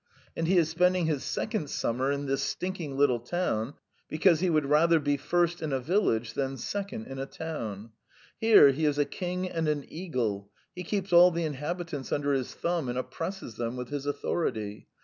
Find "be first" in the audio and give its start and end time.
4.99-5.61